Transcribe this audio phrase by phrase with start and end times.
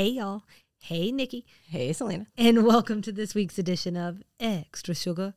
[0.00, 0.44] Hey, y'all.
[0.78, 1.44] Hey, Nikki.
[1.68, 2.26] Hey, Selena.
[2.38, 5.34] And welcome to this week's edition of Extra Sugar.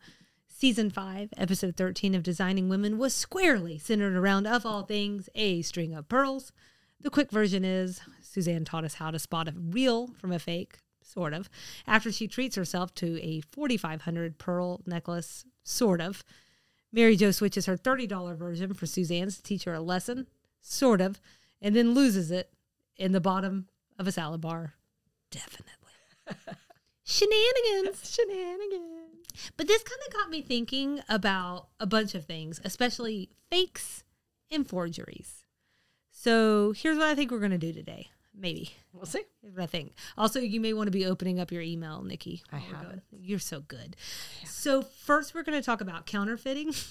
[0.48, 5.64] Season 5, Episode 13 of Designing Women was squarely centered around, of all things, a
[5.64, 6.54] string of pearls.
[7.02, 10.78] The quick version is Suzanne taught us how to spot a real from a fake,
[11.02, 11.50] sort of,
[11.86, 16.24] after she treats herself to a 4,500 pearl necklace, sort of.
[16.90, 20.26] Mary Jo switches her $30 version for Suzanne's to teach her a lesson,
[20.62, 21.20] sort of,
[21.62, 22.54] and then loses it
[22.96, 23.68] in the bottom
[24.00, 24.74] of a salad bar.
[25.32, 25.74] Definitely.
[27.04, 28.12] Shenanigans.
[28.16, 29.28] Shenanigans.
[29.58, 34.04] But this kind of got me thinking about a bunch of things, especially fakes
[34.52, 35.44] and forgeries.
[36.12, 38.10] So here's what I think we're going to do today.
[38.36, 38.72] Maybe.
[38.94, 39.24] We'll see.
[39.60, 39.94] I think.
[40.18, 42.44] Also, you may want to be opening up your email, Nikki.
[42.52, 43.02] I have.
[43.12, 43.96] You're so good.
[44.46, 46.74] So first, we're going to talk about counterfeiting.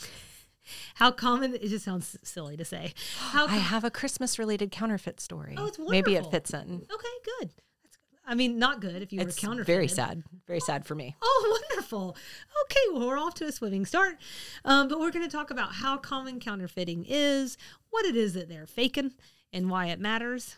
[0.96, 2.94] How common it just sounds silly to say.
[3.18, 5.54] How I have a Christmas related counterfeit story.
[5.58, 5.90] Oh, it's wonderful.
[5.90, 6.86] Maybe it fits in.
[6.92, 7.08] okay,
[7.40, 7.50] good.
[7.82, 8.18] That's good.
[8.26, 9.66] I mean, not good if you It's were counterfeited.
[9.66, 10.22] very sad.
[10.46, 11.16] Very sad for me.
[11.22, 12.16] Oh, wonderful.
[12.64, 14.16] Okay, well, we're off to a swimming start.
[14.64, 17.56] Um, but we're going to talk about how common counterfeiting is,
[17.90, 19.12] what it is that they're faking,
[19.52, 20.56] and why it matters.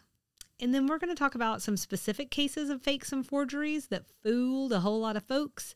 [0.61, 4.05] And then we're going to talk about some specific cases of fakes and forgeries that
[4.22, 5.74] fooled a whole lot of folks,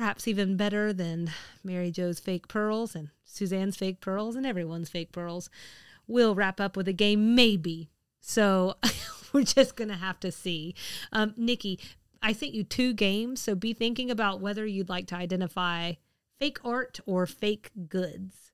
[0.00, 1.30] perhaps even better than
[1.62, 5.50] Mary Jo's fake pearls and Suzanne's fake pearls and everyone's fake pearls.
[6.06, 7.90] We'll wrap up with a game, maybe.
[8.18, 8.76] So
[9.34, 10.74] we're just going to have to see.
[11.12, 11.78] Um, Nikki,
[12.22, 15.92] I sent you two games, so be thinking about whether you'd like to identify
[16.38, 18.52] fake art or fake goods.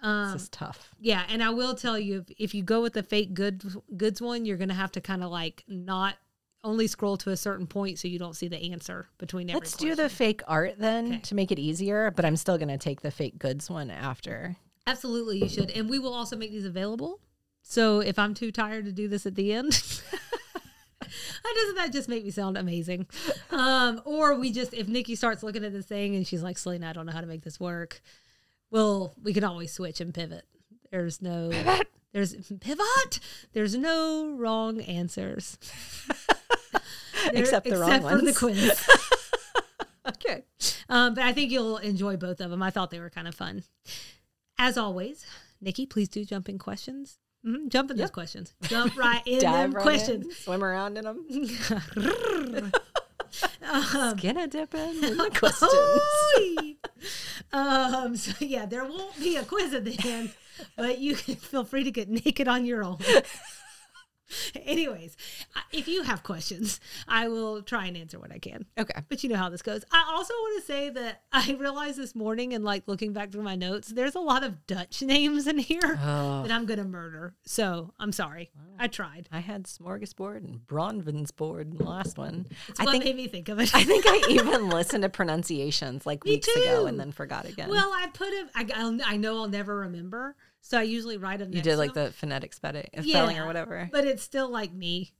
[0.00, 0.94] Um, this is tough.
[1.00, 3.64] yeah, and I will tell you if, if you go with the fake good
[3.96, 6.14] goods one, you're going to have to kind of like not
[6.64, 9.76] only scroll to a certain point so you don't see the answer between every Let's
[9.76, 11.18] do the fake art then Okay.
[11.20, 14.56] to make it easier, but I'm still going to take the fake goods one after.
[14.86, 15.70] Absolutely, you should.
[15.70, 17.20] And we will also make these available.
[17.62, 19.70] So if I'm too tired to do this at the end,
[21.00, 23.06] doesn't that just make me sound amazing?
[23.50, 26.88] Um, or we just, if Nikki starts looking at this thing and she's like, Selena,
[26.90, 28.00] I don't know how to make this work.
[28.70, 30.44] Well, we can always switch and pivot.
[30.90, 31.50] There's no
[32.12, 33.20] There's pivot.
[33.52, 35.58] There's no wrong answers.
[37.32, 38.38] There- Except the wrong except for the ones.
[38.38, 38.88] quiz.
[40.08, 40.44] Okay.
[40.88, 42.62] Um, but I think you'll enjoy both of them.
[42.62, 43.62] I thought they were kind of fun.
[44.58, 45.26] As always,
[45.60, 47.18] Nikki, please do jump in questions.
[47.46, 48.54] Mhm, Jump in those questions.
[48.62, 50.24] Jump right in Dive them right questions.
[50.24, 51.26] in, swim around in them.
[53.70, 56.78] Um, Skin a dipping in the questions.
[57.52, 60.30] Um, so yeah, there won't be a quiz at the end,
[60.76, 62.98] but you can feel free to get naked on your own.
[64.66, 65.16] Anyways,
[65.72, 68.66] if you have questions, I will try and answer what I can.
[68.78, 69.00] Okay.
[69.08, 69.84] But you know how this goes.
[69.90, 73.44] I also want to say that I realized this morning and like looking back through
[73.44, 76.84] my notes, there's a lot of Dutch names in here Oh, that I'm going to
[76.84, 77.36] murder.
[77.46, 78.50] So I'm sorry.
[78.78, 79.30] I tried.
[79.32, 82.44] I had smorgasbord and Bronvensbord in the last one.
[82.68, 83.74] It's I what think made me think of it.
[83.74, 87.70] I think I even listened to pronunciations like Me weeks ago and then forgot again.
[87.70, 90.36] well, I put it, I, I know I'll never remember.
[90.60, 93.88] So I usually write them you did like the phonetic spelling, spelling or whatever.
[93.90, 95.12] But it's still like me.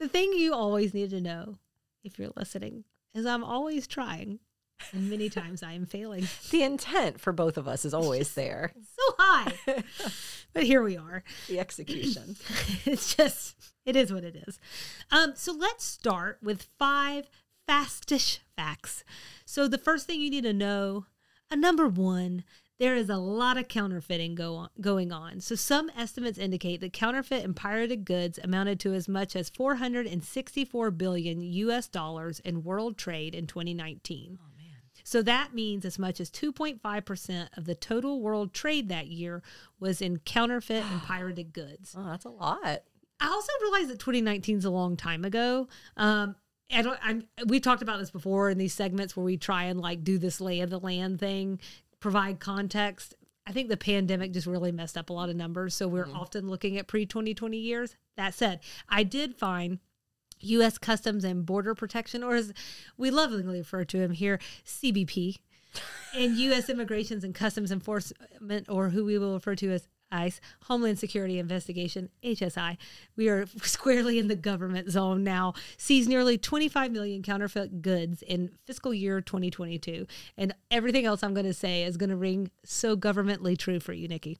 [0.00, 1.58] the thing you always need to know
[2.02, 2.84] if you're listening
[3.14, 4.40] is I'm always trying.
[4.92, 8.72] And many times I am failing The intent for both of us is always there.
[8.82, 9.52] so high.
[10.52, 11.22] but here we are.
[11.48, 12.36] the execution.
[12.86, 14.58] It's just, it is what it is.
[15.10, 17.28] Um, so let's start with five
[17.68, 19.04] fastish facts.
[19.44, 21.06] So the first thing you need to know,
[21.50, 22.44] uh, number one,
[22.80, 25.40] there is a lot of counterfeiting go on, going on.
[25.40, 30.90] So some estimates indicate that counterfeit and pirated goods amounted to as much as 464
[30.92, 34.38] billion US dollars in world trade in 2019.
[34.40, 34.66] Oh man.
[35.04, 39.42] So that means as much as 2.5% of the total world trade that year
[39.78, 41.94] was in counterfeit and pirated goods.
[41.96, 42.82] Oh, that's a lot.
[43.20, 45.68] I also realized that 2019 is a long time ago.
[45.98, 46.34] Um,
[46.72, 46.98] I don't.
[47.02, 47.24] I'm.
[47.46, 50.40] We've talked about this before in these segments where we try and like do this
[50.40, 51.58] lay of the land thing,
[52.00, 53.14] provide context.
[53.46, 56.16] I think the pandemic just really messed up a lot of numbers, so we're mm-hmm.
[56.16, 57.96] often looking at pre 2020 years.
[58.16, 59.78] That said, I did find
[60.40, 60.78] U.S.
[60.78, 62.52] Customs and Border Protection, or as
[62.96, 65.36] we lovingly refer to him here, CBP,
[66.14, 66.68] and U.S.
[66.68, 72.10] Immigrations and Customs Enforcement, or who we will refer to as ICE, Homeland Security Investigation,
[72.22, 72.76] HSI.
[73.16, 75.54] We are squarely in the government zone now.
[75.76, 80.06] Seized nearly 25 million counterfeit goods in fiscal year 2022.
[80.36, 83.92] And everything else I'm going to say is going to ring so governmentally true for
[83.92, 84.38] you, Nikki.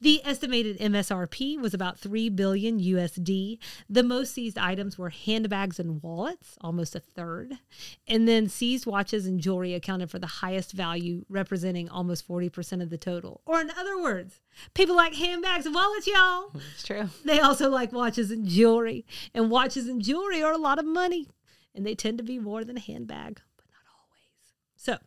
[0.00, 3.58] The estimated MSRP was about 3 billion USD.
[3.88, 7.58] The most seized items were handbags and wallets, almost a third.
[8.06, 12.90] And then seized watches and jewelry accounted for the highest value, representing almost 40% of
[12.90, 13.40] the total.
[13.46, 14.40] Or in other words,
[14.74, 16.52] People like handbags and wallets, y'all.
[16.72, 17.08] It's true.
[17.24, 19.06] They also like watches and jewelry.
[19.34, 21.28] And watches and jewelry are a lot of money.
[21.74, 24.54] And they tend to be more than a handbag, but not always.
[24.76, 24.98] So,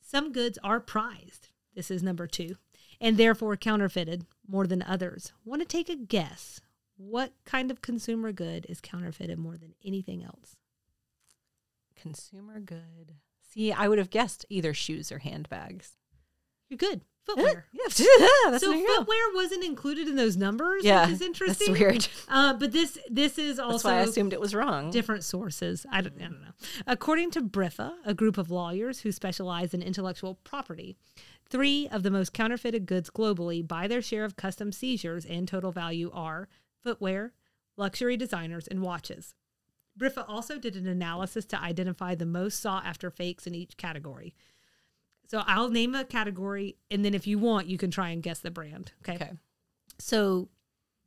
[0.00, 1.48] some goods are prized.
[1.74, 2.56] This is number two.
[3.00, 5.32] And therefore counterfeited more than others.
[5.44, 6.60] Want to take a guess?
[6.96, 10.56] What kind of consumer good is counterfeited more than anything else?
[11.94, 13.14] Consumer good.
[13.40, 15.96] See, I would have guessed either shoes or handbags.
[16.68, 17.02] You're good.
[17.24, 17.66] Footwear.
[17.72, 17.80] Yeah,
[18.50, 21.74] that's so footwear wasn't included in those numbers, Yeah, which is interesting.
[21.74, 22.08] That's weird.
[22.26, 24.90] Uh, but this this is That's also why I assumed it was wrong.
[24.90, 25.84] different sources.
[25.92, 26.52] I don't, I don't know.
[26.86, 30.96] According to BRIFA, a group of lawyers who specialize in intellectual property,
[31.50, 35.70] three of the most counterfeited goods globally by their share of custom seizures and total
[35.70, 36.48] value are
[36.82, 37.34] footwear,
[37.76, 39.34] luxury designers, and watches.
[39.98, 44.32] BRIFA also did an analysis to identify the most sought after fakes in each category.
[45.28, 48.40] So I'll name a category, and then if you want, you can try and guess
[48.40, 48.92] the brand.
[49.02, 49.14] Okay.
[49.16, 49.30] Okay.
[49.98, 50.48] So,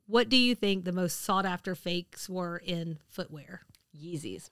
[0.06, 3.62] what do you think the most sought after fakes were in footwear?
[3.98, 4.50] Yeezys.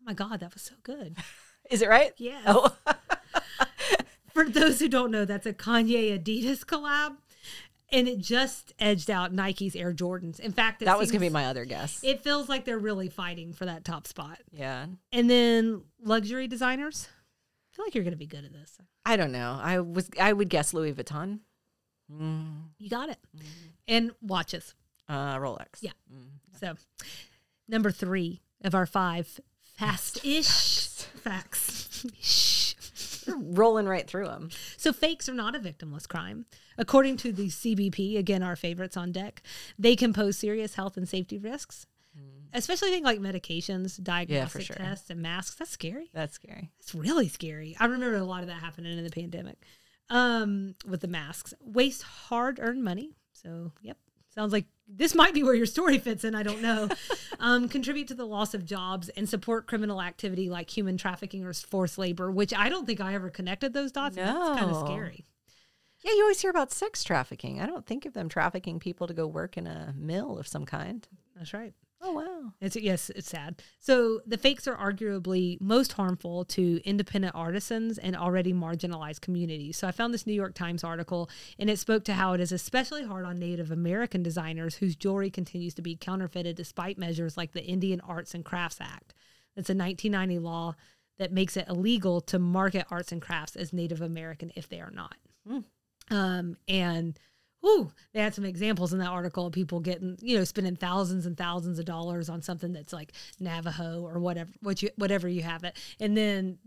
[0.00, 1.16] Oh my God, that was so good.
[1.70, 2.12] Is it right?
[2.18, 2.42] Yeah.
[2.46, 2.76] Oh,
[4.34, 7.16] For those who don't know, that's a Kanye Adidas collab.
[7.90, 10.40] And it just edged out Nike's Air Jordans.
[10.40, 12.00] In fact, that was gonna be my other guess.
[12.02, 14.38] It feels like they're really fighting for that top spot.
[14.52, 14.86] yeah.
[15.12, 17.08] And then luxury designers.
[17.76, 18.78] I feel like you're going to be good at this.
[19.04, 19.58] I don't know.
[19.62, 20.08] I was.
[20.18, 21.40] I would guess Louis Vuitton.
[22.10, 23.18] Mm, You got it.
[23.86, 24.74] And watches.
[25.08, 25.82] uh, Rolex.
[25.82, 25.90] Yeah.
[26.58, 26.74] So,
[27.68, 32.06] number three of our five fast ish facts.
[32.22, 32.74] Shh.
[33.36, 34.50] Rolling right through them.
[34.76, 36.46] So, fakes are not a victimless crime.
[36.78, 39.42] According to the CBP, again, our favorites on deck,
[39.78, 41.86] they can pose serious health and safety risks,
[42.56, 44.76] especially things like medications, diagnostic sure.
[44.76, 45.56] tests, and masks.
[45.56, 46.10] That's scary.
[46.12, 46.70] That's scary.
[46.78, 47.76] That's really scary.
[47.78, 49.58] I remember a lot of that happening in the pandemic
[50.10, 51.54] um, with the masks.
[51.60, 53.12] Waste hard earned money.
[53.32, 53.96] So, yep.
[54.34, 56.34] Sounds like this might be where your story fits in.
[56.34, 56.88] I don't know.
[57.40, 61.54] um, contribute to the loss of jobs and support criminal activity like human trafficking or
[61.54, 64.16] forced labor, which I don't think I ever connected those dots.
[64.18, 65.24] and That's kind of scary.
[66.04, 67.60] Yeah, you always hear about sex trafficking.
[67.60, 70.66] I don't think of them trafficking people to go work in a mill of some
[70.66, 71.06] kind.
[71.34, 71.72] That's right.
[72.06, 72.52] Oh wow.
[72.60, 73.62] It's yes, it's sad.
[73.80, 79.76] So the fakes are arguably most harmful to independent artisans and already marginalized communities.
[79.76, 82.52] So I found this New York Times article and it spoke to how it is
[82.52, 87.52] especially hard on Native American designers whose jewelry continues to be counterfeited despite measures like
[87.52, 89.12] the Indian Arts and Crafts Act.
[89.56, 90.76] It's a 1990 law
[91.18, 94.90] that makes it illegal to market arts and crafts as Native American if they are
[94.90, 95.16] not.
[96.10, 97.18] Um, and
[97.66, 101.26] whew, they had some examples in that article of people getting, you know, spending thousands
[101.26, 105.42] and thousands of dollars on something that's like Navajo or whatever, what you, whatever you
[105.42, 106.58] have it, and then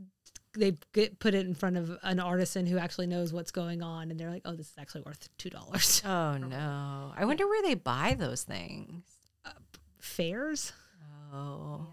[0.58, 4.10] they get put it in front of an artisan who actually knows what's going on,
[4.12, 7.14] and they're like, "Oh, this is actually worth two dollars." Oh no.
[7.16, 9.04] I wonder where they buy those things.
[10.02, 10.74] Fairs,
[11.32, 11.88] Oh.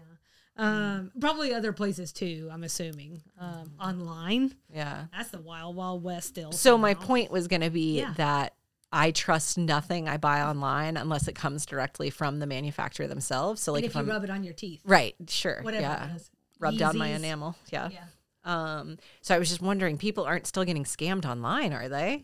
[0.57, 2.49] um, probably other places too.
[2.51, 4.55] I'm assuming um, online.
[4.73, 5.05] Yeah.
[5.15, 6.51] That's the wild, wild west still.
[6.51, 8.13] So my point was going to be Yeah.
[8.17, 8.53] that
[8.91, 13.61] I trust nothing I buy online unless it comes directly from the manufacturer themselves.
[13.61, 15.81] So like and if, if, you I'm rub it on your teeth, right, sure, whatever
[15.81, 17.89] yeah, it is, rub down my enamel, yeah.
[17.91, 18.03] Yeah.
[18.43, 22.23] Um, so I was just wondering, people aren't still getting scammed online, are they?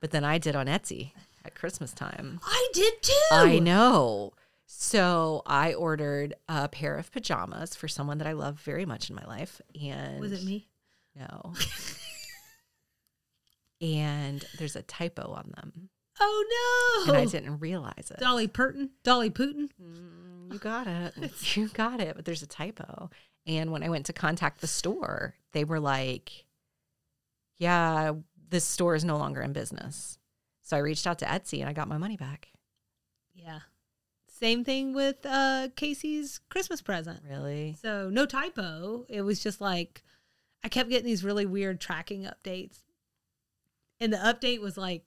[0.00, 1.12] But then I did on Etsy
[1.44, 2.40] at Christmas time.
[2.44, 3.12] I did too.
[3.30, 4.32] I know.
[4.66, 9.16] So I ordered a pair of pajamas for someone that I love very much in
[9.16, 10.66] my life, and Was it me?
[11.14, 11.54] No.
[13.84, 17.12] and there's a typo on them, Oh no!
[17.12, 18.18] and I didn't realize it.
[18.20, 19.68] Dolly Purton, Dolly Putin.
[19.82, 21.14] Mm, You got it.
[21.56, 22.16] you got it.
[22.16, 23.10] But there's a typo.
[23.46, 26.46] And when I went to contact the store, they were like,
[27.58, 28.12] yeah,
[28.48, 30.18] this store is no longer in business.
[30.62, 32.48] So I reached out to Etsy and I got my money back.
[33.34, 33.60] Yeah.
[34.28, 37.20] Same thing with uh, Casey's Christmas present.
[37.28, 37.76] Really?
[37.82, 39.04] So no typo.
[39.08, 40.02] It was just like
[40.62, 42.78] I kept getting these really weird tracking updates,
[44.00, 45.04] and the update was like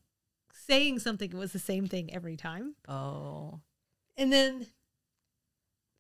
[0.54, 2.76] saying something It was the same thing every time.
[2.88, 3.60] Oh.
[4.18, 4.68] And then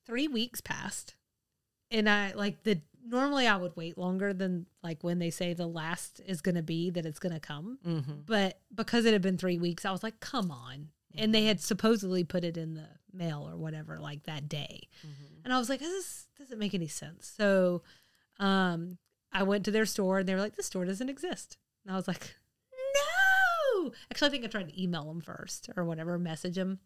[0.05, 1.15] three weeks passed,
[1.91, 5.67] and I like the normally I would wait longer than like when they say the
[5.67, 7.77] last is going to be that it's going to come.
[7.85, 8.11] Mm-hmm.
[8.25, 10.89] But because it had been three weeks, I was like, come on.
[11.15, 11.47] And they Mm-hmm.
[11.47, 14.89] had supposedly put it in the mail or whatever, like that day.
[15.05, 15.45] Mm-hmm.
[15.45, 17.31] And I was like, this doesn't make any sense.
[17.37, 17.81] So
[18.39, 18.97] um,
[19.31, 21.57] I went to their store and they were like, this store doesn't exist.
[21.85, 22.35] And I was like,
[23.83, 23.91] no.
[24.11, 26.79] Actually, I think I tried to email them first or whatever, message them.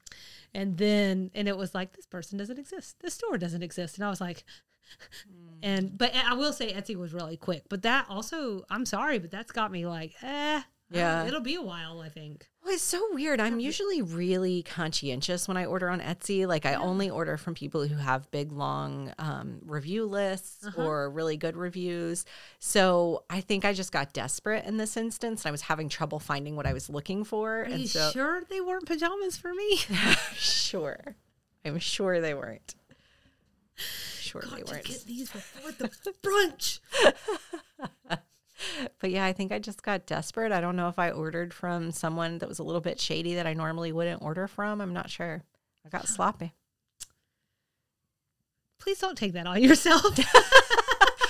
[0.54, 2.98] And then, and it was like, this person doesn't exist.
[3.02, 3.98] This store doesn't exist.
[3.98, 4.44] And I was like,
[5.64, 7.64] and, but I will say Etsy was really quick.
[7.70, 11.26] But that also, I'm sorry, but that's got me like, eh, Yeah.
[11.26, 12.02] it'll be a while.
[12.02, 12.48] I think.
[12.64, 13.40] Well, it's so weird.
[13.40, 16.46] I'm usually really conscientious when I order on Etsy.
[16.48, 20.84] Like, I only order from people who have big, long um, review lists Uh-huh.
[20.86, 22.24] or really good reviews.
[22.60, 25.42] So I think I just got desperate in this instance.
[25.44, 27.62] And I was having trouble finding what I was looking for.
[27.62, 29.78] Are and you so, sure they weren't pajamas for me?
[30.36, 31.16] sure.
[31.66, 32.76] I'm sure they weren't.
[34.20, 34.86] Sure they Got to weren't.
[34.86, 35.90] get these before the
[36.22, 36.80] brunch.
[39.00, 40.52] But yeah, I think I just got desperate.
[40.52, 43.48] I don't know if I ordered from someone that was a little bit shady that
[43.48, 44.82] I normally wouldn't order from.
[44.82, 45.44] I'm not sure.
[45.86, 46.54] I got sloppy.
[48.80, 50.04] Please don't take that on yourself.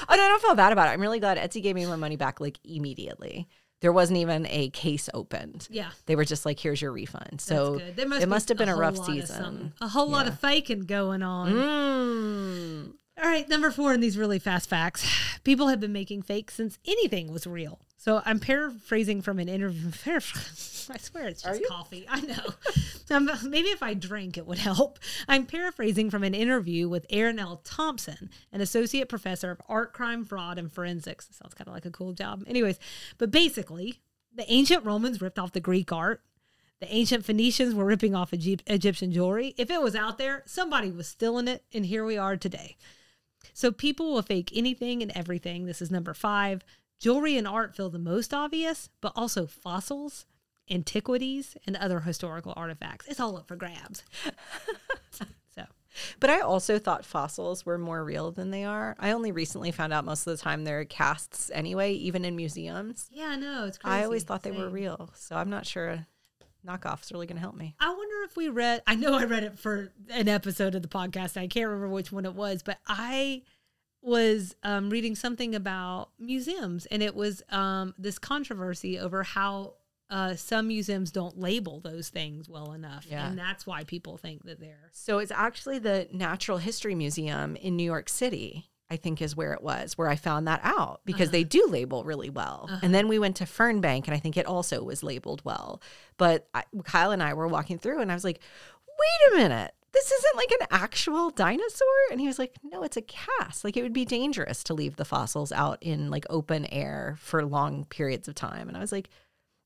[0.10, 0.92] Oh no, I don't feel bad about it.
[0.92, 3.48] I'm really glad Etsy gave me my money back like immediately.
[3.80, 5.70] There wasn't even a case opened.
[5.72, 5.92] yeah.
[6.06, 7.78] They were just like, "Here's your refund." So.
[7.78, 9.72] There it must have been a, whole rough season.
[9.80, 11.54] A whole lot of faking going on.
[11.54, 12.94] Mm.
[13.22, 15.08] All right, number four in these really fast facts.
[15.44, 17.80] People have been making fakes since anything was real.
[17.98, 19.90] So I'm paraphrasing from an interview.
[20.08, 22.08] I swear it's just coffee.
[22.10, 22.56] I know.
[23.16, 24.98] um, maybe if I drink, it would help.
[25.28, 27.62] I'm paraphrasing from an interview with Erin L.
[27.63, 31.28] Thompson, an associate professor of art, crime, fraud, and forensics.
[31.32, 32.44] Sounds kind of like a cool job.
[32.48, 32.80] Anyways,
[33.20, 34.01] but basically,
[34.34, 36.22] the ancient Romans ripped off the Greek art.
[36.80, 39.54] The ancient Phoenicians were ripping off Egypt, Egyptian jewelry.
[39.58, 42.78] If it was out there, somebody was stealing it, and here we are today.
[43.53, 45.65] So people will fake anything and everything.
[45.65, 46.63] This is number five.
[47.00, 50.25] Jewelry and art feel the most obvious, but also fossils,
[50.70, 53.08] antiquities, and other historical artifacts.
[53.08, 54.03] It's all up for grabs.
[55.12, 55.25] so
[56.20, 58.96] But I also thought fossils were more real than they are.
[59.00, 63.08] I only recently found out most of the time they're casts anyway, even in museums.
[63.12, 63.96] yeah, no, it's crazy.
[63.96, 66.05] I always thought they were real, so I'm not sure
[66.68, 67.75] knockoff's really going to help me.
[67.80, 68.82] I wonder if we read.
[68.88, 71.38] I know I read it for an episode of the podcast.
[71.38, 73.44] I can't remember which one it was, but I
[74.01, 79.74] was um, reading something about museums, and it was um, this controversy over how
[80.10, 83.27] uh, some museums don't label those things well enough, Yeah.
[83.30, 84.89] and that's why people think that they're.
[84.91, 89.53] So it's actually the Natural History Museum in New York City, I think is where
[89.53, 91.50] it was, where I found that out because they uh-huh.
[91.50, 92.67] do label really well.
[92.69, 92.79] Uh-huh.
[92.83, 95.81] And then we went to Fernbank and I think it also was labeled well.
[96.17, 98.41] But I, Kyle and I were walking through and I was like,
[98.86, 99.74] wait a minute.
[99.93, 101.88] This isn't like an actual dinosaur.
[102.12, 103.63] And he was like, no, it's a cast.
[103.63, 107.45] Like it would be dangerous to leave the fossils out in like open air for
[107.45, 108.67] long periods of time.
[108.67, 109.10] And I was like,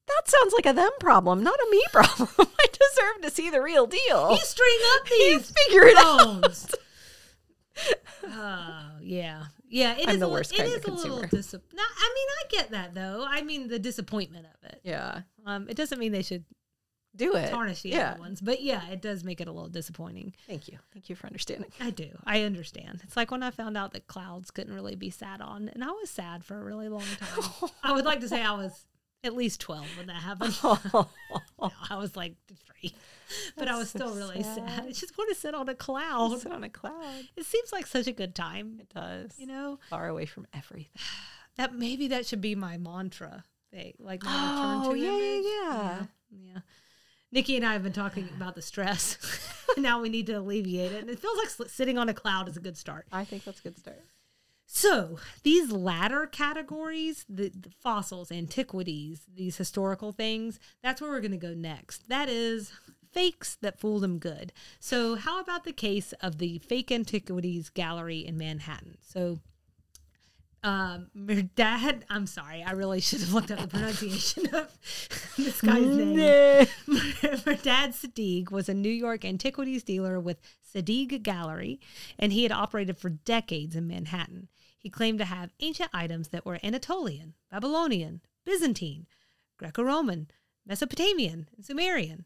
[0.07, 2.29] that sounds like a them problem, not a me problem.
[2.37, 4.31] I deserve to see the real deal.
[4.31, 6.75] You string up these figure it out.
[8.27, 9.93] Oh yeah, yeah.
[9.97, 11.63] It is I'm the a, worst it kind is of a little consumer.
[11.73, 13.25] no, I mean, I get that though.
[13.27, 14.81] I mean, the disappointment of it.
[14.83, 15.21] Yeah.
[15.45, 16.45] Um, it doesn't mean they should
[17.15, 17.49] Do it.
[17.51, 18.11] tarnish the yeah.
[18.11, 20.33] other ones, but yeah, it does make it a little disappointing.
[20.47, 20.79] Thank you.
[20.93, 21.71] Thank you for understanding.
[21.79, 22.09] I do.
[22.25, 23.01] I understand.
[23.03, 25.91] It's like when I found out that clouds couldn't really be sat on, and I
[25.91, 27.69] was sad for a really long time.
[27.83, 28.87] I would like to say I was
[29.23, 30.57] at least 12 when that happened.
[31.89, 32.93] I was like three,
[33.57, 34.55] but I was so still really sad.
[34.69, 34.83] sad.
[34.85, 36.39] I just want to sit on a cloud.
[36.41, 37.23] Sit on a cloud.
[37.35, 39.33] It seems like such a good time, It does.
[39.37, 39.79] you know?
[39.89, 40.91] far away from everything.
[41.57, 43.45] That maybe that should be my mantra.
[43.71, 45.45] They like my Oh, return to yeah, yeah, image.
[45.45, 46.05] yeah.
[46.31, 46.59] yeah, yeah.
[47.31, 49.17] Nikki and I have been talking about the stress.
[49.77, 52.57] now we need to alleviate it, and it feels like sitting on a cloud is
[52.57, 53.07] a good start.
[53.11, 54.01] I think that's a good start.
[54.75, 61.31] So these latter categories, the, the fossils, antiquities, these historical things, that's where we're going
[61.31, 62.09] to go next.
[62.09, 62.73] That is
[63.13, 64.51] fakes that fool them good.
[64.81, 68.97] So how about the case of the fake antiquities gallery in Manhattan?
[68.99, 69.39] So
[70.61, 74.77] um Mehrdad, I'm sorry, I really should have looked up the pronunciation of
[75.37, 76.17] this guy's name.
[76.87, 80.41] Mehrdad Sadigh was a New York antiquities dealer with
[80.73, 81.79] Sadigh Gallery,
[82.19, 84.49] and he had operated for decades in Manhattan.
[84.85, 89.07] He claimed to have ancient items that were Anatolian, Babylonian, Byzantine,
[89.57, 90.27] Greco Roman,
[90.63, 92.25] Mesopotamian, and Sumerian.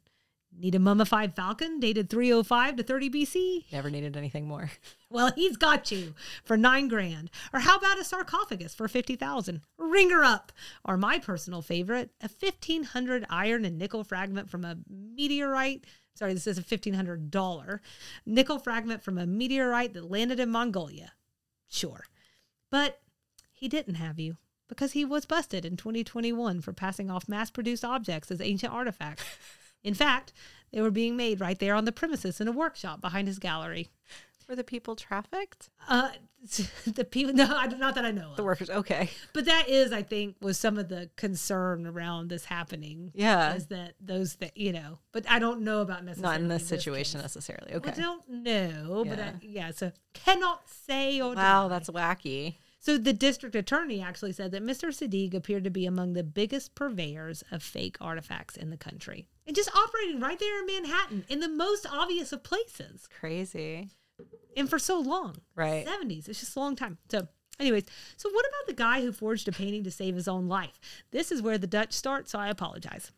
[0.51, 3.71] Need a mummified falcon dated 305 to 30 BC?
[3.71, 4.71] Never needed anything more.
[5.09, 6.13] Well, he's got you
[6.43, 7.31] for nine grand.
[7.53, 9.61] Or how about a sarcophagus for 50,000?
[9.77, 10.51] Ring her up.
[10.83, 15.85] Or my personal favorite, a 1500 iron and nickel fragment from a meteorite.
[16.13, 17.79] Sorry, this is a $1,500
[18.25, 21.13] nickel fragment from a meteorite that landed in Mongolia.
[21.69, 22.03] Sure.
[22.71, 23.01] But
[23.51, 27.83] he didn't have you because he was busted in 2021 for passing off mass produced
[27.83, 29.23] objects as ancient artifacts.
[29.83, 30.33] In fact,
[30.71, 33.89] they were being made right there on the premises in a workshop behind his gallery.
[34.49, 35.69] Were the people trafficked?
[35.87, 36.09] Uh,
[36.87, 38.45] the people, no, I, not that I know The of.
[38.45, 38.69] workers.
[38.71, 39.11] Okay.
[39.31, 43.11] But that is, I think, was some of the concern around this happening.
[43.13, 43.53] Yeah.
[43.53, 46.33] Is that those that, you know, but I don't know about necessarily.
[46.37, 47.25] Not in this this situation case.
[47.25, 47.73] necessarily.
[47.75, 49.67] Okay, I don't know, but I, Yeah.
[49.67, 51.67] yeah, so cannot say or Wow, deny.
[51.67, 52.55] that's wacky.
[52.81, 54.87] So the district attorney actually said that Mr.
[54.87, 59.27] Sadigh appeared to be among the biggest purveyors of fake artifacts in the country.
[59.45, 63.07] And just operating right there in Manhattan in the most obvious of places.
[63.19, 63.89] Crazy.
[64.57, 65.37] And for so long.
[65.55, 65.85] Right.
[65.85, 66.27] 70s.
[66.27, 66.97] It's just a long time.
[67.09, 67.27] So
[67.59, 67.85] anyways,
[68.17, 70.79] so what about the guy who forged a painting to save his own life?
[71.11, 73.11] This is where the Dutch start, so I apologize.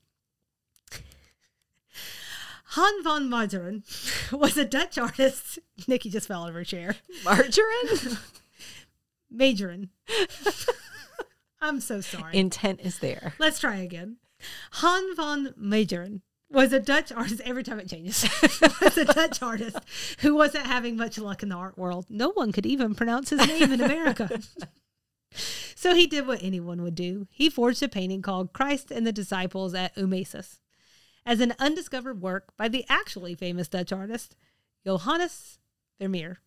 [2.72, 3.84] Han van Margeren
[4.32, 5.60] was a Dutch artist.
[5.88, 6.96] Nikki just fell out of her chair.
[7.26, 8.18] Margarine?
[9.30, 9.90] Majorin.
[11.62, 12.36] I'm so sorry.
[12.36, 13.34] Intent is there.
[13.40, 14.18] Let's try again.
[14.74, 17.42] Han van Majeren was a Dutch artist.
[17.46, 18.28] Every time it changes,
[18.82, 19.78] was a Dutch artist
[20.20, 22.06] who wasn't having much luck in the art world.
[22.10, 24.42] No one could even pronounce his name in America.
[25.76, 27.28] so he did what anyone would do.
[27.32, 30.60] He forged a painting called Christ and the Disciples at Umesis
[31.26, 34.36] as an undiscovered work by the actually famous Dutch artist
[34.86, 35.60] Johannes
[36.00, 36.40] Vermeer.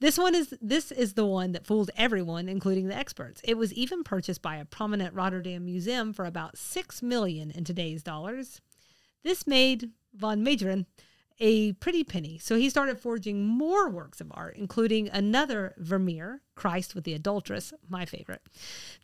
[0.00, 3.40] This one is this is the one that fooled everyone, including the experts.
[3.44, 8.02] It was even purchased by a prominent Rotterdam museum for about six million in today's
[8.02, 8.60] dollars.
[9.24, 10.86] This made von Majeren
[11.40, 16.94] a pretty penny, so he started forging more works of art, including another Vermeer, Christ
[16.94, 18.42] with the Adulteress, my favorite.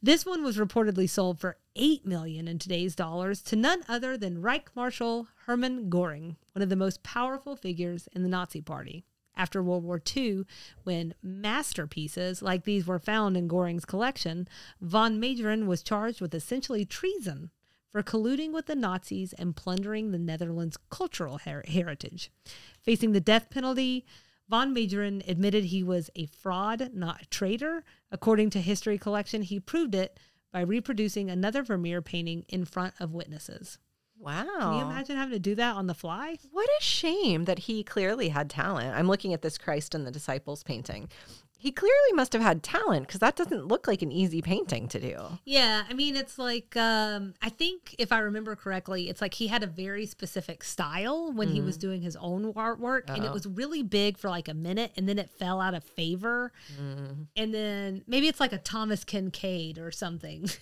[0.03, 4.43] This one was reportedly sold for eight million in today's dollars to none other than
[4.43, 9.05] Reich Marshal Hermann Göring, one of the most powerful figures in the Nazi Party
[9.37, 10.45] after World War II,
[10.85, 14.49] when masterpieces like these were found in Goring's collection,
[14.81, 17.51] von Majeren was charged with essentially treason
[17.95, 22.29] for colluding with the Nazis and plundering the Netherlands' cultural her- heritage.
[22.83, 24.05] Facing the death penalty,
[24.49, 27.85] von Majeren admitted he was a fraud, not a traitor.
[28.11, 30.19] According to History Collection, he proved it
[30.53, 33.79] by reproducing another Vermeer painting in front of witnesses.
[34.19, 34.45] Wow.
[34.59, 36.39] Can you imagine having to do that on the fly?
[36.51, 38.93] What a shame that he clearly had talent.
[38.97, 41.09] I'm looking at this Christ and the Disciples painting.
[41.65, 45.01] He clearly must have had talent because that doesn't look like an easy painting to
[45.01, 45.17] do.
[45.47, 49.47] Yeah, I mean, it's like um, I think if I remember correctly, it's like he
[49.47, 51.81] had a very specific style when he was mm.
[51.81, 53.33] doing his own artwork, and it uh-huh.
[53.33, 57.29] was really big for like a minute, and then it fell out of favor, mm.
[57.35, 60.51] and then maybe it's like a Thomas Kinkade or something.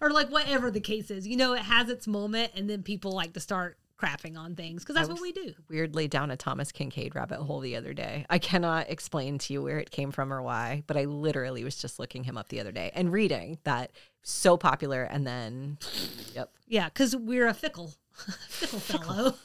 [0.00, 3.10] Or like whatever the case is, you know, it has its moment, and then people
[3.10, 5.54] like to start crapping on things because that's what we do.
[5.68, 8.26] Weirdly, down a Thomas Kinkade rabbit hole the other day.
[8.28, 11.76] I cannot explain to you where it came from or why, but I literally was
[11.76, 15.02] just looking him up the other day and reading that so popular.
[15.02, 15.78] And then,
[16.34, 16.50] yep.
[16.66, 17.94] Yeah, because we're a fickle,
[18.48, 19.34] fickle fellow.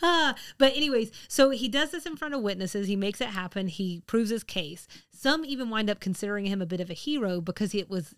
[0.00, 2.86] Uh, but anyways, so he does this in front of witnesses.
[2.86, 3.66] He makes it happen.
[3.66, 4.86] He proves his case.
[5.12, 8.14] Some even wind up considering him a bit of a hero because it was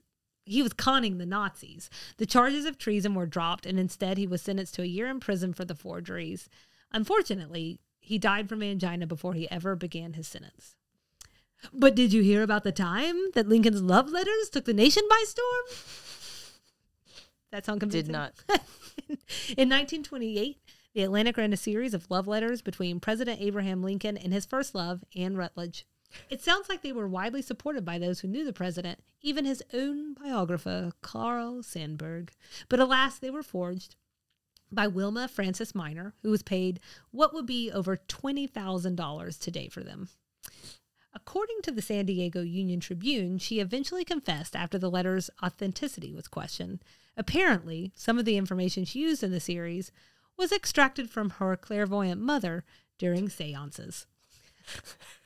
[0.50, 1.88] he was conning the Nazis.
[2.16, 5.20] The charges of treason were dropped, and instead he was sentenced to a year in
[5.20, 6.48] prison for the forgeries.
[6.92, 10.74] Unfortunately, he died from angina before he ever began his sentence.
[11.72, 15.24] But did you hear about the time that Lincoln's love letters took the nation by
[15.26, 15.64] storm?
[17.52, 18.06] That sound convincing?
[18.06, 18.32] Did not.
[19.56, 20.58] In 1928,
[20.94, 24.74] the Atlantic ran a series of love letters between President Abraham Lincoln and his first
[24.74, 25.86] love, Anne Rutledge.
[26.28, 29.62] It sounds like they were widely supported by those who knew the president, even his
[29.72, 32.30] own biographer, Carl Sandburg.
[32.68, 33.96] But alas, they were forged
[34.72, 40.08] by Wilma Frances Minor, who was paid what would be over $20,000 today for them.
[41.12, 46.28] According to the San Diego Union Tribune, she eventually confessed after the letter's authenticity was
[46.28, 46.84] questioned.
[47.16, 49.90] Apparently, some of the information she used in the series
[50.36, 52.64] was extracted from her clairvoyant mother
[52.96, 54.06] during seances.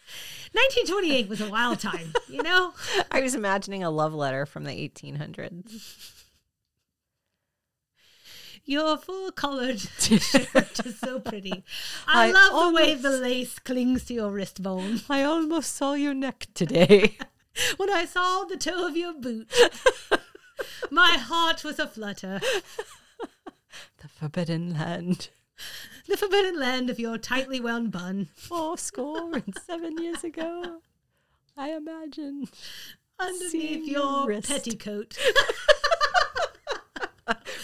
[0.54, 2.74] 1928 was a wild time, you know?
[3.10, 6.22] I was imagining a love letter from the 1800s.
[8.64, 11.64] Your full colored shirt is so pretty.
[12.06, 15.00] I, I love the way the lace clings to your wrist bone.
[15.10, 17.18] I almost saw your neck today.
[17.76, 19.52] When I saw the toe of your boot,
[20.90, 22.40] my heart was a flutter.
[23.98, 25.30] the Forbidden Land.
[26.06, 28.28] The forbidden land of your tightly wound bun.
[28.34, 30.80] Four score and seven years ago.
[31.56, 32.46] I imagine.
[33.18, 34.48] Underneath your wrist.
[34.48, 35.16] petticoat.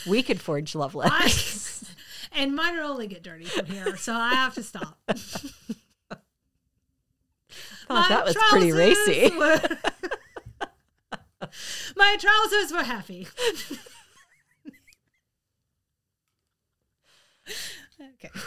[0.09, 1.94] We could forge love I, letters.
[2.33, 4.98] and mine will only get dirty from here, so I have to stop.
[7.88, 9.31] thought that was pretty racy.
[9.37, 9.61] were-
[11.96, 13.26] my trousers were happy.
[18.00, 18.30] Okay.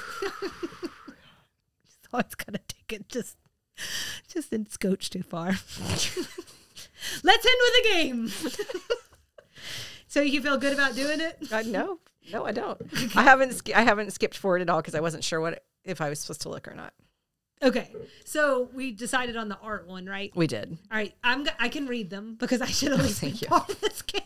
[2.12, 3.38] so it's gonna take it just
[4.28, 5.48] just in scotch too far.
[7.24, 8.28] Let's end with a game.
[10.08, 11.38] so you feel good about doing it?
[11.52, 12.00] Uh, no,
[12.32, 12.82] no, I don't.
[13.16, 13.70] I haven't.
[13.76, 16.42] I haven't skipped forward at all because I wasn't sure what if I was supposed
[16.42, 16.94] to look or not.
[17.62, 17.94] Okay,
[18.26, 20.32] so we decided on the art one, right?
[20.36, 20.78] We did.
[20.92, 21.48] All right, I'm.
[21.60, 23.48] I can read them because I should at least thank you.
[23.48, 24.22] part of this game.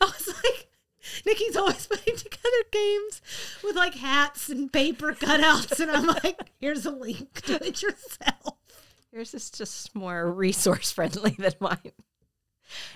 [0.00, 0.68] I was like,
[1.26, 3.19] Nikki's always putting together games
[3.80, 7.42] like hats and paper cutouts, and I'm like, here's a link.
[7.46, 8.58] Do it yourself.
[9.10, 11.92] Yours is just more resource friendly than mine.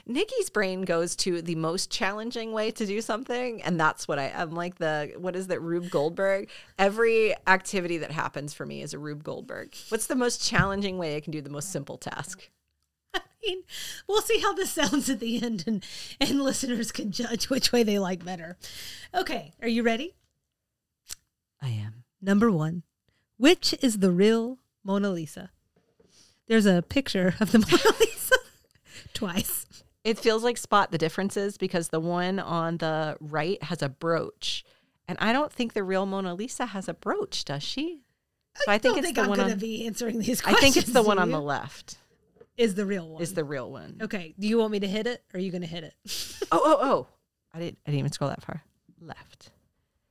[0.07, 4.27] Nikki's brain goes to the most challenging way to do something, and that's what I
[4.27, 6.49] am like the what is that Rube Goldberg?
[6.79, 9.75] Every activity that happens for me is a Rube Goldberg.
[9.89, 12.51] What's the most challenging way I can do the most simple task?
[13.15, 13.63] I mean,
[14.07, 15.85] we'll see how this sounds at the end, and
[16.21, 18.57] and listeners can judge which way they like better.
[19.13, 20.15] Okay, are you ready?
[21.65, 22.05] I am.
[22.21, 22.83] Number one,
[23.39, 25.51] which is the real Mona Lisa?
[26.47, 28.37] There's a picture of the Mona Lisa
[29.15, 29.67] twice.
[30.05, 34.63] It feels like spot the differences because the one on the right has a brooch.
[35.09, 38.03] And I don't think the real Mona Lisa has a brooch, does she?
[38.57, 40.43] So I, think don't it's think the I'm one going to on be answering these
[40.45, 41.97] I think it's the one on the left.
[42.57, 43.23] Is the real one.
[43.23, 43.99] Is the real one.
[44.03, 45.95] okay, do you want me to hit it or are you going to hit it?
[46.53, 47.07] Oh, oh, oh.
[47.53, 48.63] I didn't I didn't even scroll that far.
[49.01, 49.51] Left.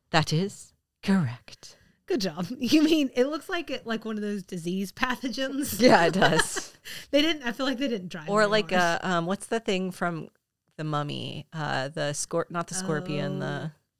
[0.09, 0.72] That is
[1.03, 1.77] correct.
[2.05, 2.47] Good job.
[2.59, 5.79] You mean it looks like it like one of those disease pathogens?
[5.81, 6.73] Yeah, it does.
[7.11, 8.25] they didn't I feel like they didn't try.
[8.27, 8.99] or like hard.
[9.03, 10.29] uh um what's the thing from
[10.77, 11.47] the mummy?
[11.53, 13.45] Uh the scor not the scorpion, Oh,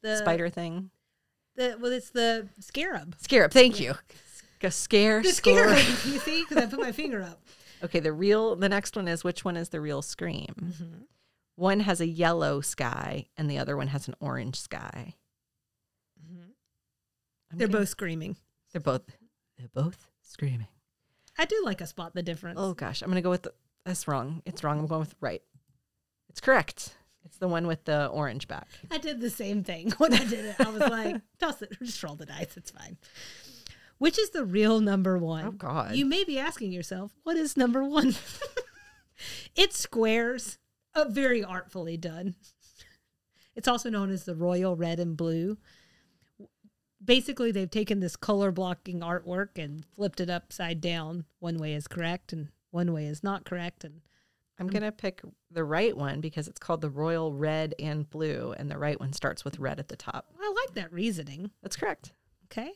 [0.02, 0.89] the, the spider thing.
[1.56, 3.16] the well it's the scarab.
[3.20, 3.94] Scarab, thank you.
[3.94, 5.78] Sc- Scare, The scarab.
[6.06, 7.42] you see cuz I put my finger up.
[7.84, 10.54] Okay, the real the next one is which one is the real scream?
[10.60, 11.02] Mm-hmm.
[11.56, 15.16] One has a yellow sky and the other one has an orange sky.
[17.54, 18.36] I'm They're both screaming.
[18.72, 19.04] they're both
[19.58, 20.68] they're both screaming.
[21.38, 22.60] I do like a spot the difference.
[22.60, 23.54] Oh gosh, I'm gonna go with the,
[23.86, 24.42] that's wrong.
[24.46, 24.80] It's wrong.
[24.80, 25.42] I'm going with right.
[26.30, 26.96] It's correct.
[27.26, 28.68] It's the one with the orange back.
[28.92, 30.56] I did the same thing when I did it.
[30.60, 32.58] I was like, toss it, just roll the dice.
[32.58, 32.98] It's fine.
[34.00, 35.46] Which is the real number one?
[35.46, 35.96] Oh, God.
[35.96, 38.16] You may be asking yourself, what is number one?
[39.56, 40.58] it's squares,
[40.96, 42.36] uh, very artfully done.
[43.56, 45.58] It's also known as the royal red and blue.
[47.04, 51.26] Basically, they've taken this color blocking artwork and flipped it upside down.
[51.39, 53.84] One way is correct and one way is not correct.
[53.84, 54.02] And
[54.60, 54.74] I'm mm.
[54.74, 58.78] gonna pick the right one because it's called the royal red and blue, and the
[58.78, 60.28] right one starts with red at the top.
[60.39, 61.52] I like that reasoning.
[61.62, 62.13] That's correct.
[62.46, 62.72] Okay.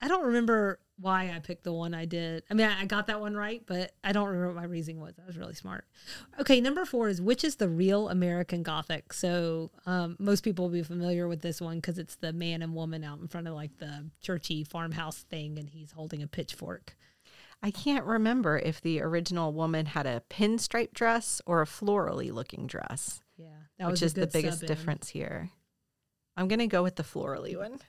[0.00, 2.42] I don't remember why I picked the one I did.
[2.50, 5.00] I mean, I I got that one right, but I don't remember what my reasoning
[5.00, 5.14] was.
[5.22, 5.84] I was really smart.
[6.40, 9.12] Okay, number four is which is the real American Gothic?
[9.12, 12.74] So um, most people will be familiar with this one because it's the man and
[12.74, 16.96] woman out in front of like the churchy farmhouse thing, and he's holding a pitchfork.
[17.62, 22.68] I can't remember if the original woman had a pinstripe dress or a florally looking
[22.68, 25.50] dress, Yeah, that which is the biggest difference here.
[26.36, 27.80] I'm gonna go with the florally one.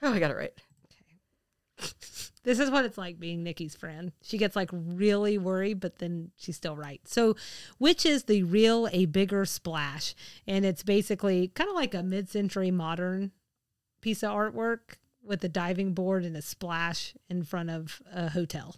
[0.00, 0.52] Oh, I got it right.
[2.44, 4.12] This is what it's like being Nikki's friend.
[4.22, 7.00] She gets like really worried, but then she's still right.
[7.06, 7.36] So,
[7.78, 10.14] which is the real a bigger splash?
[10.46, 13.30] And it's basically kind of like a mid century modern
[14.00, 18.74] piece of artwork with a diving board and a splash in front of a hotel.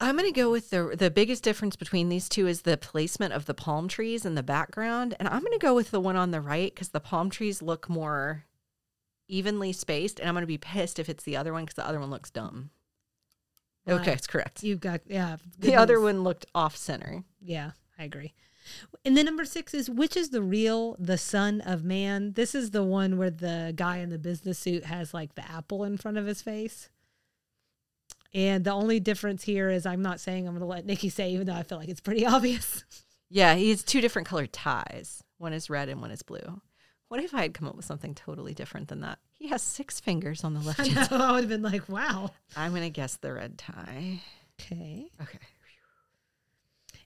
[0.00, 3.46] I'm gonna go with the the biggest difference between these two is the placement of
[3.46, 6.40] the palm trees in the background, and I'm gonna go with the one on the
[6.40, 8.44] right because the palm trees look more
[9.28, 12.00] evenly spaced, and I'm gonna be pissed if it's the other one because the other
[12.00, 12.70] one looks dumb.
[13.86, 13.96] Wow.
[13.96, 14.62] Okay, it's correct.
[14.62, 15.38] You've got, yeah.
[15.58, 17.24] The other one looked off center.
[17.40, 18.34] Yeah, I agree.
[19.04, 22.32] And then number six is which is the real the son of man?
[22.32, 25.84] This is the one where the guy in the business suit has like the apple
[25.84, 26.90] in front of his face.
[28.34, 31.30] And the only difference here is I'm not saying I'm going to let Nikki say,
[31.30, 32.84] even though I feel like it's pretty obvious.
[33.30, 35.22] Yeah, he has two different colored ties.
[35.38, 36.60] One is red and one is blue.
[37.08, 39.18] What if I had come up with something totally different than that?
[39.32, 41.16] He has six fingers on the left I hand know.
[41.18, 42.30] I would have been like, wow.
[42.56, 44.20] I'm gonna guess the red tie.
[44.60, 45.10] Okay.
[45.20, 45.38] Okay.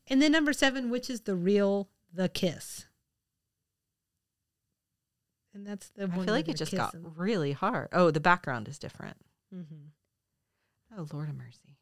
[0.09, 2.87] And then number seven, which is the real the kiss?
[5.55, 6.25] And that's the I one.
[6.27, 7.89] feel like it they're just got really hard.
[7.93, 9.17] Oh, the background is different.
[9.55, 10.99] Mm-hmm.
[10.99, 11.77] Oh, Lord of mercy.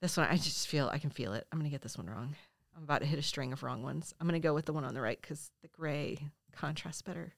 [0.00, 1.46] This one, I just feel, I can feel it.
[1.52, 2.34] I'm going to get this one wrong.
[2.80, 4.14] I'm about to hit a string of wrong ones.
[4.18, 6.16] I'm going to go with the one on the right because the gray
[6.52, 7.34] contrasts better.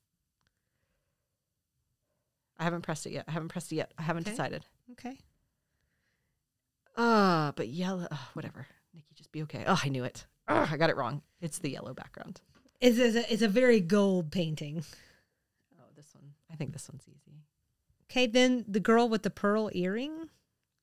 [2.61, 3.24] I haven't pressed it yet.
[3.26, 3.90] I haven't pressed it yet.
[3.98, 4.31] I haven't Okay.
[4.31, 4.66] decided.
[4.92, 5.18] Okay.
[6.96, 8.68] Uh, but yellow, uh, whatever.
[8.94, 9.64] Nikki, just be okay.
[9.66, 10.26] Oh, I knew it.
[10.46, 11.22] Ugh, I got it wrong.
[11.40, 12.40] It's the yellow background.
[12.81, 14.85] It's, it's, a, it's a very gold painting.
[15.81, 16.35] Oh, this one.
[16.52, 17.38] I think this one's easy.
[18.09, 20.28] Okay, then the girl with the pearl earring.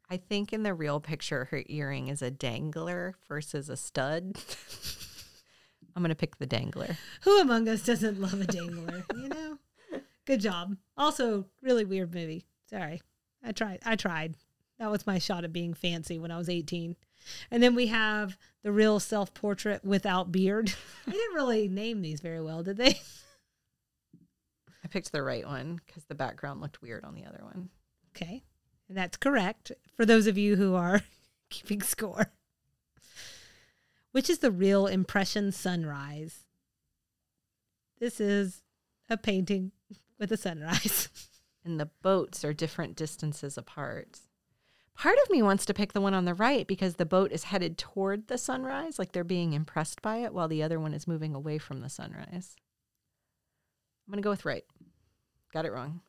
[0.10, 4.38] I think in the real picture, her earring is a dangler versus a stud.
[5.96, 6.98] I'm going to pick the dangler.
[7.24, 9.04] Who among us doesn't love a dangler?
[9.16, 9.58] you know,
[10.30, 10.78] Good job.
[10.96, 12.46] Also, really weird movie.
[12.70, 13.02] Sorry.
[13.44, 13.80] I tried.
[13.84, 14.36] I tried.
[14.78, 16.96] That was my shot at being fancy when I was 18.
[17.50, 20.72] And then we have the real self portrait without beard.
[21.08, 23.00] I didn't really name these very well, did they?
[24.84, 27.70] I picked the right one because the background looked weird on the other one.
[28.16, 28.44] Okay.
[28.90, 31.02] And that's correct for those of you who are
[31.50, 32.34] keeping score.
[34.12, 36.46] Which is the real impression sunrise?
[38.00, 38.64] This is
[39.08, 39.72] a painting
[40.18, 41.10] with a sunrise.
[41.66, 44.22] And the boats are different distances apart.
[44.96, 47.44] Part of me wants to pick the one on the right because the boat is
[47.44, 51.08] headed toward the sunrise, like they're being impressed by it, while the other one is
[51.08, 52.56] moving away from the sunrise.
[54.08, 54.64] I'm going to go with right.
[55.54, 56.00] Got it wrong.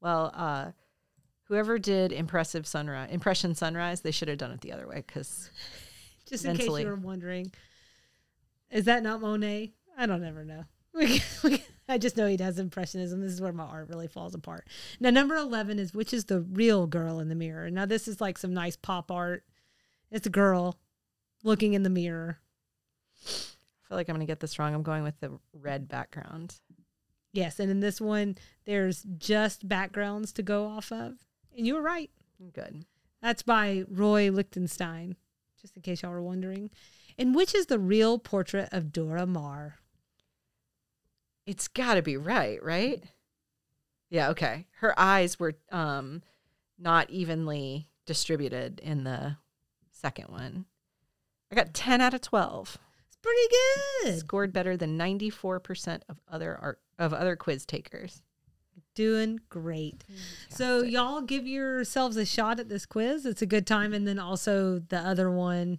[0.00, 0.72] Well, uh,
[1.50, 5.50] whoever did impressive sunrise, impression sunrise, they should have done it the other way because
[6.26, 7.50] Just in case you were wondering.
[8.70, 9.72] Is that not Monet?
[9.98, 10.64] I don't ever know.
[11.88, 13.20] I just know he does impressionism.
[13.20, 14.68] This is where my art really falls apart.
[15.00, 17.68] Now, number 11 is which is the real girl in the mirror.
[17.68, 19.42] Now, this is like some nice pop art.
[20.12, 20.78] It's a girl
[21.42, 22.38] looking in the mirror.
[23.26, 24.72] I feel like I'm going to get this wrong.
[24.72, 26.60] I'm going with the red background.
[27.32, 27.58] Yes.
[27.58, 31.14] And in this one, there's just backgrounds to go off of.
[31.60, 32.08] And you were right.
[32.54, 32.86] Good.
[33.20, 35.16] That's by Roy Lichtenstein,
[35.60, 36.70] just in case y'all were wondering.
[37.18, 39.76] And which is the real portrait of Dora Maar?
[41.44, 43.04] It's got to be right, right?
[44.08, 44.68] Yeah, okay.
[44.76, 46.22] Her eyes were um
[46.78, 49.36] not evenly distributed in the
[49.90, 50.64] second one.
[51.52, 52.78] I got 10 out of 12.
[53.06, 53.54] It's pretty
[54.02, 54.18] good.
[54.20, 58.22] Scored better than 94% of other art of other quiz takers.
[58.94, 60.04] Doing great.
[60.48, 63.24] So y'all give yourselves a shot at this quiz.
[63.24, 63.94] It's a good time.
[63.94, 65.78] And then also the other one.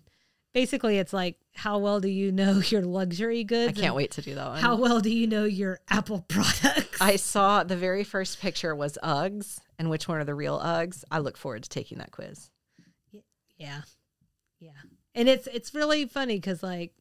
[0.54, 3.78] Basically, it's like how well do you know your luxury goods?
[3.78, 4.60] I can't wait to do that one.
[4.60, 7.00] How well do you know your Apple products?
[7.02, 11.04] I saw the very first picture was Uggs and which one are the real Uggs.
[11.12, 12.50] I look forward to taking that quiz.
[13.58, 13.82] Yeah.
[14.60, 14.72] Yeah.
[15.14, 16.94] And it's it's really funny cuz like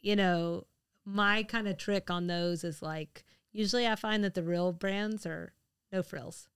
[0.00, 0.66] you know,
[1.04, 5.26] my kind of trick on those is like usually I find that the real brands
[5.26, 5.52] are
[5.92, 6.48] no frills.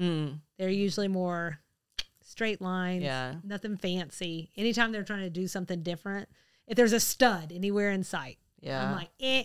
[0.00, 1.60] Mm, They're usually more
[2.20, 3.34] straight lines, yeah.
[3.44, 4.50] nothing fancy.
[4.56, 6.28] Anytime they're trying to do something different,
[6.66, 8.84] if there's a stud anywhere in sight, Yeah.
[8.88, 9.44] I'm like, eh.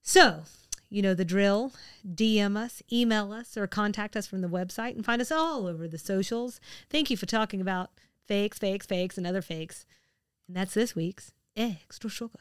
[0.00, 0.44] So,
[0.88, 1.72] you know the drill.
[2.06, 5.86] DM us, email us, or contact us from the website and find us all over
[5.86, 6.60] the socials.
[6.88, 7.90] Thank you for talking about
[8.26, 9.84] fakes, fakes, fakes, and other fakes.
[10.46, 12.38] And that's this week's Extra Sugar.